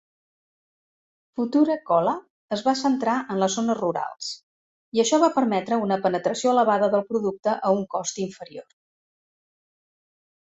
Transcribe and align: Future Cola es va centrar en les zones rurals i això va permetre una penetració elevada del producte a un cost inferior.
Future 1.39 1.73
Cola 1.89 2.13
es 2.55 2.63
va 2.67 2.73
centrar 2.79 3.17
en 3.33 3.41
les 3.43 3.57
zones 3.59 3.77
rurals 3.79 4.29
i 4.99 5.03
això 5.03 5.19
va 5.25 5.29
permetre 5.35 5.79
una 5.89 5.97
penetració 6.07 6.53
elevada 6.57 6.89
del 6.95 7.03
producte 7.11 7.55
a 7.69 7.75
un 7.81 7.83
cost 7.97 8.23
inferior. 8.25 8.65